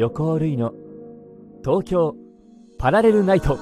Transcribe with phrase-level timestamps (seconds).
[0.00, 0.72] 横尾類の。
[1.64, 2.14] 東京
[2.78, 3.58] パラレルナイト。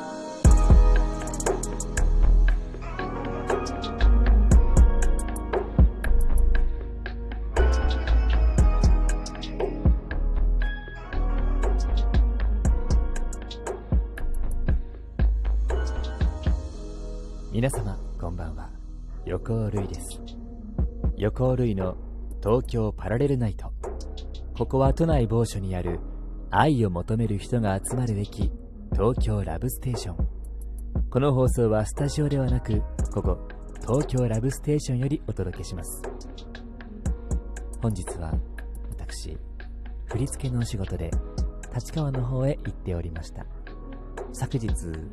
[17.50, 18.68] 皆様こんばんは。
[19.25, 20.21] 横尾類です。
[21.16, 21.96] 横尾類の
[22.43, 23.72] 東京パラレルナイト。
[24.54, 25.98] ここは都内某所にある
[26.58, 28.50] 愛を求める人が集まるべき
[28.92, 30.16] 東京ラブステーション。
[31.10, 32.80] この放送はスタジオではなく
[33.12, 33.46] ここ
[33.82, 36.02] 東京ラブステーションよりお届けします。
[37.82, 38.32] 本日は
[38.88, 39.36] 私
[40.06, 41.10] 振り付けのお仕事で
[41.74, 43.44] 立川の方へ行っておりました。
[44.32, 44.70] 昨日、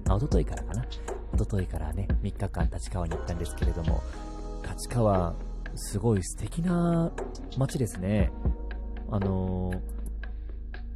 [0.07, 0.85] あ、おとといからかな。
[1.33, 4.01] おとといからね、3日間立川に行ったんですけれども、
[4.65, 5.35] 立川、
[5.75, 7.11] すごい素敵な
[7.57, 8.31] 街ですね。
[9.11, 10.02] あのー、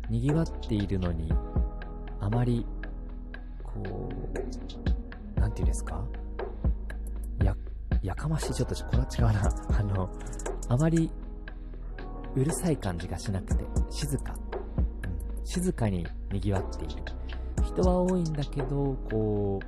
[0.10, 1.32] 賑わっているのに、
[2.20, 2.66] あまり、
[3.64, 4.10] こ
[5.36, 6.04] う、なんていうんですか？
[7.44, 7.56] や、
[8.02, 9.50] やかましい、ちょっと、これは違うな。
[9.80, 10.10] あの、
[10.70, 11.12] あまり、
[12.36, 14.34] うるさい感じがしなくて、静か。
[15.44, 16.96] 静かに賑わっている。
[17.64, 19.66] 人は多いんだけど、こう、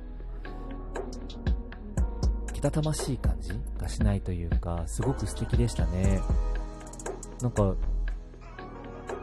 [2.52, 6.20] けたたましい感じがしないというか、すごく素敵でしたね。
[7.42, 7.74] なんか、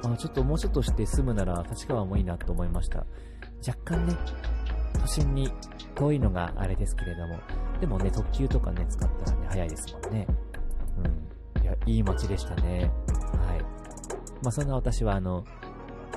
[0.03, 3.06] あちょっともうちょっとして住むなら立川もいいなと思いました。
[3.66, 4.16] 若干ね、
[5.00, 5.52] 都心に
[5.95, 7.39] 遠いのがあれですけれども、
[7.80, 10.28] でもね、特急とかね、使ったらね、早いですもんね。
[11.56, 11.64] うん。
[11.64, 12.92] いや、いい街でしたね。
[13.45, 13.62] はい。
[14.44, 15.44] まあ、そんな私はあの、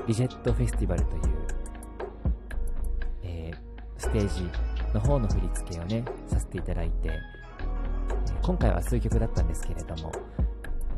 [0.06, 1.22] リジェットフェスティバルという、
[3.22, 3.56] えー、
[3.96, 4.50] ステージ
[4.92, 7.10] の方の振り付けをね、させていただいて、
[8.42, 10.12] 今回は数曲だったんですけれども、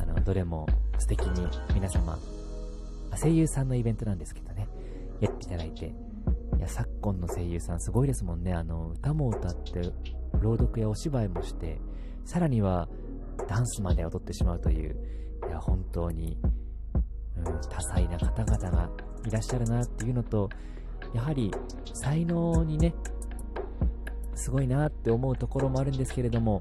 [0.00, 0.66] あの、どれも
[0.98, 2.18] 素敵に皆様、
[3.16, 4.68] 声優さんのイベントなんですけどね、
[5.20, 5.86] やっていただいて、
[6.56, 8.52] いや、昨今の声優さんすごいですもんね。
[8.52, 9.80] あの、歌も歌って、
[10.40, 11.80] 朗読やお芝居もして、
[12.24, 12.88] さらには
[13.48, 14.96] ダンスまで踊ってしまうという、
[15.46, 16.38] いや、本当に、
[17.36, 18.90] うん、多彩な方々が
[19.26, 20.48] いらっしゃるなっていうのと、
[21.14, 21.52] やはり
[21.92, 22.94] 才能にね、
[24.34, 26.58] すごいなって思うところもあるんですけれども、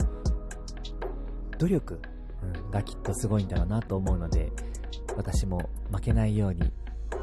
[1.57, 1.99] 努力、
[2.43, 4.51] うん、がきっとすごいんだろうなと思うので、
[5.15, 6.71] 私も負けないように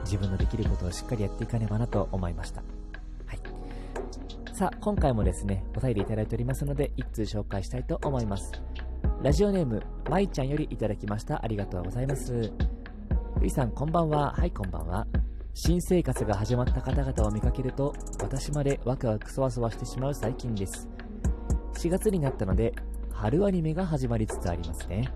[0.04, 2.62] 自分のできることをしっかりやっていかねばなと思いました。
[3.26, 3.40] はい。
[4.52, 8.52] さあ、今回もですね、お便りいただいておりますので、一通紹介したいと思います。
[9.22, 11.42] ラジオネーム、まいちゃんよりいただきました。
[11.42, 12.52] ありがとうございます。
[13.40, 14.32] ゆいさん、こんばんは。
[14.32, 15.06] はい、こんばんは。
[15.60, 20.88] 新生活が始まった方々を見かけると私までワクワクそわそわしてしまう最近です
[21.74, 22.72] 4月になったので
[23.12, 25.10] 春アニメが始まりつつありますね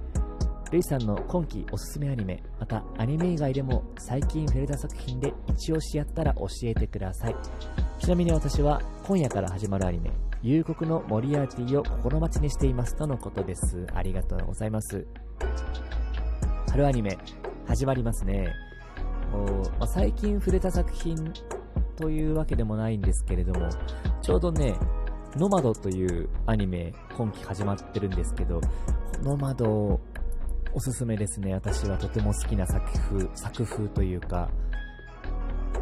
[0.73, 7.37] ルイさんの今季おすすめアニメまたアニメ以外でも最近触れた作品で一押しやったら教えてください。
[7.99, 13.87] ちなみに私は今夜から始まるアニメ夕刻のモリアーティを心待ちにしていますとのことです。
[13.93, 15.07] ありがとうございます。
[16.71, 17.19] 春アニメ
[17.67, 18.49] 始まりますね。
[19.79, 21.35] まあ、最近触れた作品
[21.97, 23.69] というわけでもないんですけれども、
[24.23, 24.75] ちょうどね、
[25.37, 28.63] ノマドというアニメ、今期始まってるんですけど、
[29.23, 30.01] ノマド、
[30.75, 31.53] おすすめですね。
[31.55, 34.51] 私はとても好きな作風、作風というか、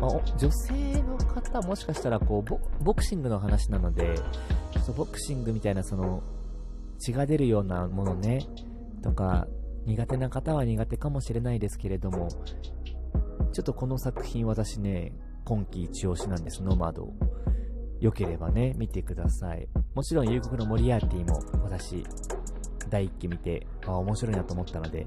[0.01, 4.15] まあ、女性の方、もしかしたらこうボ、クシングの話なので、
[4.85, 6.23] そボクシングみたいなその、
[6.99, 8.47] 血が出るようなものね、
[9.03, 9.47] とか、
[9.87, 12.29] 苦手な方は苦手かもしれないですけれども、
[13.53, 15.13] ちょっとこの作品私ね、
[15.45, 17.13] 今季一押しなんです、ノマド。
[18.01, 19.69] 良ければね、見てください。
[19.95, 22.03] もちろん、夕刻のモリアーティも私、
[22.91, 25.07] 第1期見て、あ、面白いなと思ったので、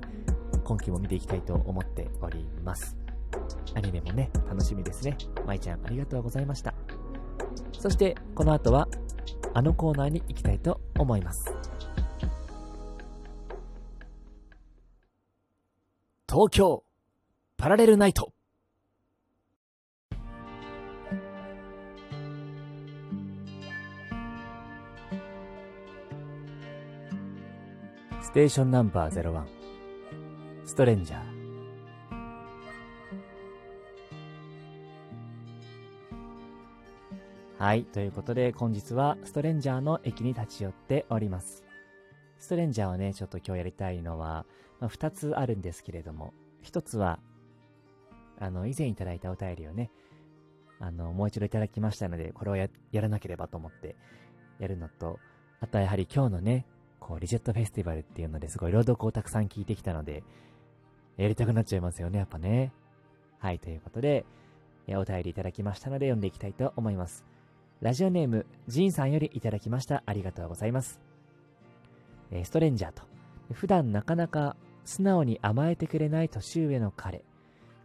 [0.63, 2.97] 今期も見ていきたいと思っております。
[3.75, 5.17] アニメもね、楽しみですね。
[5.45, 6.73] 舞ちゃん、ありがとうございました。
[7.77, 8.87] そして、この後は、
[9.53, 11.53] あのコーナーに行きたいと思います。
[16.27, 16.83] 東京
[17.57, 18.33] パラレルナイト
[28.33, 29.43] ステーションナンバー01
[30.65, 31.19] ストレンジャー
[37.59, 37.83] はい。
[37.83, 41.63] ということで、本日はストレンジャーの駅に立ち寄っております。
[42.39, 44.47] ストレンジャーはね、ちょっと今日やりたいのは、
[44.79, 46.33] まあ、2つあるんですけれども、
[46.63, 47.19] 1つは、
[48.39, 49.91] あの、以前いただいたお便りをね、
[50.79, 53.95] あの、もう一度いただきましたので、これをやらなければと思って
[54.57, 55.19] やるのと、
[55.59, 56.65] あとはやはり今日のね、
[57.03, 60.23] こう、リジェットフェスティバルっていうのですごい朗読をたくさん聞いてきたので、
[61.17, 62.71] やりたくなっちゃいますよね、やっぱね。
[63.39, 64.25] はい、ということで、
[64.87, 67.25] お便りいただきましたので読んでいきたいと思います。
[67.81, 70.01] ラジオネーム、ジーンさんよりいただきました。
[70.05, 71.01] ありがとうございます。
[72.31, 73.03] えストレンジャーと。
[73.51, 77.25] 普段なかなか素直に甘えてくれない年上の彼。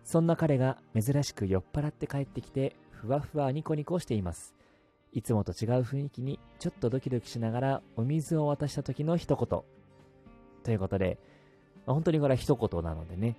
[0.05, 4.57] そんな彼が珍しく酔っ払って帰ってきて、ふわふわニコニコしています。
[5.12, 9.60] いつもと違う雰囲気にちょっとドキドキしながらお水を渡した時の一言。
[10.64, 11.19] ということで、
[11.87, 13.37] まあ、本当にこれは一言なのでね、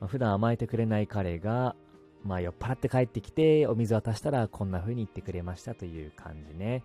[0.00, 1.76] まあ、普段甘えてくれない彼が、
[2.24, 6.82] まあ、酔っ払って帰ってきて、お水渡したらこんな風に言ってくれましたという感じね。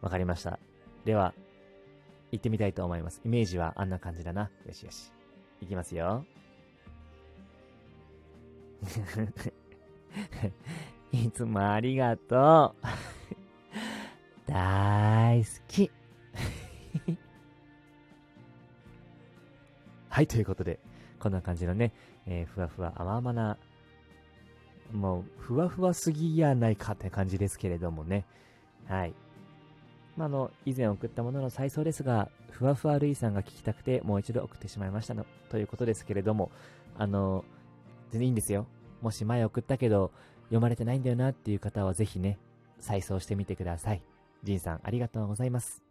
[0.00, 0.58] わかりました。
[1.04, 1.34] では、
[2.32, 3.20] 行ってみたいと思います。
[3.24, 4.50] イメージはあんな感じだな。
[4.66, 5.12] よしよし。
[5.60, 6.24] いきますよ。
[11.12, 12.86] いつもありがとう。
[14.50, 15.90] 大好き。
[20.10, 20.78] はい、ということで、
[21.18, 21.92] こんな感じのね、
[22.26, 23.56] えー、ふわふわ甘々な、
[24.92, 28.26] もう、ふわふわすぎやないかって感じですけれどもね。
[28.86, 29.14] はい。
[30.16, 36.50] まあ、の、以前送ったものの再送ですが、ふわふわるいさんが聞きたくて、もう一度送ってしまいましたの、ということですけれども、
[36.96, 37.44] あの、
[38.10, 38.66] 全然いいんですよ。
[39.00, 40.10] もし前送ったけど、
[40.48, 42.38] 読まれてないんだよなっていう方はぜひね、
[42.80, 44.02] 再送してみてください。
[44.44, 45.82] ジンさん、ありがとうございます。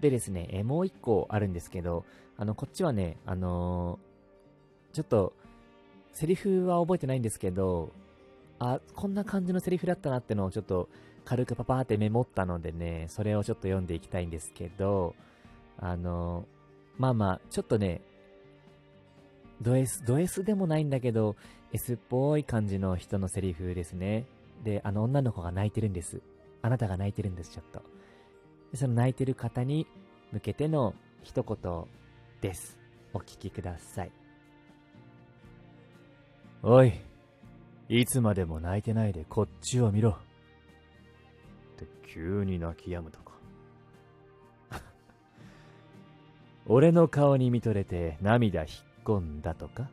[0.00, 2.04] でですね、えもう一個あるんですけど、
[2.36, 5.32] あの、こっちはね、あのー、ちょっと、
[6.12, 7.92] セリフは覚えてないんですけど、
[8.58, 10.88] あ、こんな感じのセリフだったなってのをちょっと
[11.24, 15.14] 軽くパパーってメモったのでね、それをちょっと読んでいきたいんですけど、
[15.78, 16.46] あのー、
[16.98, 18.00] まあまあ、ちょっとね、
[19.62, 21.36] ド S、ド S でもないんだけど、
[21.72, 24.26] S っぽい感じの人のセリフですね。
[24.64, 26.20] で、あの女の子が泣いてるんです。
[26.62, 27.82] あなたが泣いてるんです、ちょっと。
[28.74, 29.86] その泣いてる方に
[30.32, 31.84] 向けての一言
[32.40, 32.78] です。
[33.12, 34.12] お聞きください。
[36.62, 36.92] おい、
[37.88, 40.10] いつまでも泣いてないでこっちを見ろ。
[40.10, 40.14] っ
[41.76, 43.32] て急に泣き止むとか。
[46.66, 48.70] 俺の顔に見とれて涙引っ
[49.06, 49.88] 込んだとか？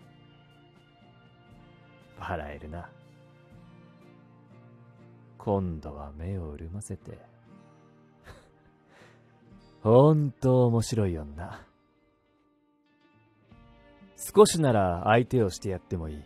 [2.19, 2.89] 笑えるな。
[5.37, 7.19] 今度は目を潤ませて。
[9.83, 11.61] ほんと面白い女。
[14.15, 16.23] 少しなら相手をしてやってもいい。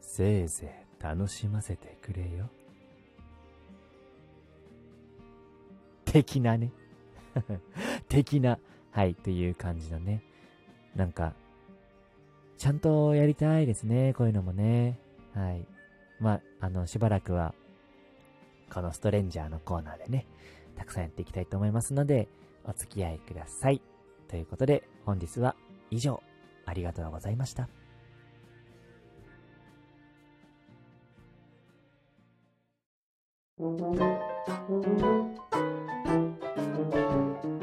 [0.00, 2.48] せいぜい楽しませてくれよ。
[6.04, 6.72] 的なね。
[8.08, 8.58] 的な、
[8.92, 10.22] はい、という感じのね。
[10.94, 11.34] なんか、
[12.58, 14.98] ちゃんとやりたいですね、こういうのもね。
[15.34, 15.66] はい。
[16.18, 17.54] まあ、あの、しばらくは、
[18.72, 20.26] このストレンジャーのコーナーでね、
[20.76, 22.28] たくさんやっていきたいと思いますので、
[22.64, 23.80] お付き合いください。
[24.28, 25.56] ということで、本日は
[25.90, 26.22] 以上、
[26.66, 27.68] ありがとうございました。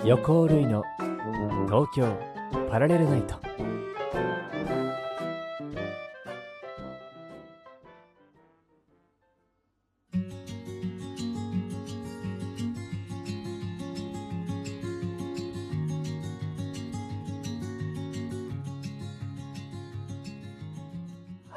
[0.04, 0.84] 横類の
[1.68, 2.37] 東京
[2.70, 3.36] パラレルナイト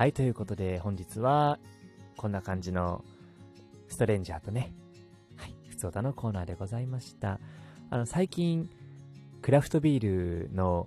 [0.01, 1.59] はい、ということで本日は
[2.17, 3.05] こんな感じの
[3.89, 4.73] ストレンジャーとね、
[5.37, 7.39] はい、ふつおたのコーナーでございました。
[7.91, 8.71] あの、最近、
[9.51, 10.87] クラフトビールの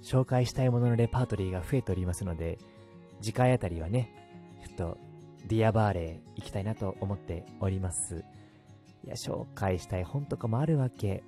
[0.00, 2.56] 紹介したいもののレパートリーが増えておりますので、
[3.20, 4.12] 次回あたりはね、
[4.64, 4.98] ちょっと、
[5.48, 8.22] ディアバーレー行きたいなと思っております。
[9.04, 11.24] いや、紹介したい本とかもあるわけ。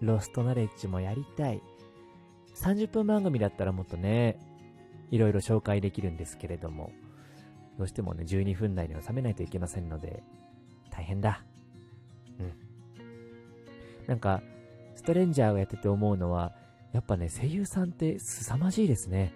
[0.00, 1.62] ロストナレッジもやりたい。
[2.56, 4.36] 30分番組だったらもっとね、
[5.12, 6.90] いろいろ紹介できるんですけれども、
[7.78, 10.24] どうしてもね、12分内に収めないといけませんので、
[10.90, 11.44] 大変だ。
[12.40, 12.52] うん。
[14.08, 14.42] なんか、
[15.10, 16.52] トレンジャーをやってて思うのは、
[16.92, 19.32] やっぱね、声優さんって凄まじいですね。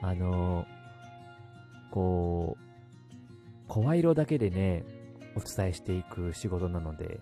[0.00, 0.66] あのー、
[1.90, 4.86] こう、声色だけでね、
[5.36, 7.20] お伝えしていく仕事なので、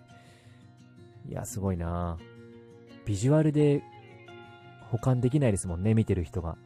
[1.27, 2.17] いや、すごいな
[3.05, 3.83] ビジュアルで
[4.89, 6.57] 保管できないですもんね、見てる人が。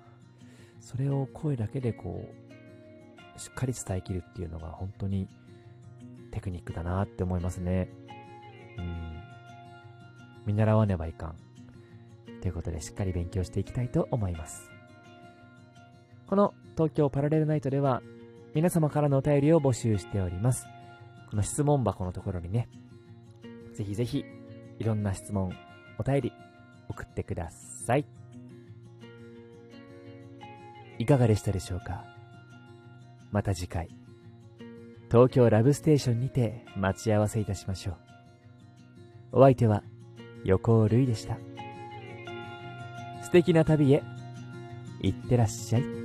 [0.80, 2.30] それを声だけでこ
[3.36, 5.28] う、しっかり伝えきるっていうのが本当に
[6.30, 7.90] テクニックだなって思いますね。
[10.46, 11.36] 見習わねばいかん。
[12.42, 14.70] ということで、しっかり勉強していきたいと思います。
[16.28, 18.02] この東京パラレルナイトでは、
[18.54, 20.68] 皆様からのお便りを募集しております。
[21.30, 22.70] この質問箱のところにね、
[23.74, 24.26] ぜひぜひ、
[24.80, 25.52] いろんな質問、
[25.98, 26.34] お便り、
[26.90, 28.06] 送ってください。
[31.00, 32.06] いかがでしたでしょうか？
[33.32, 33.90] また次回、
[35.10, 37.98] 東京ラブステーションにて待ち合わせいたしましょう。
[39.40, 39.84] お相手は、
[40.44, 41.38] 横尾瑠衣でした。
[43.24, 44.04] 素敵な旅へ、
[45.02, 46.03] 行ってらっしゃい。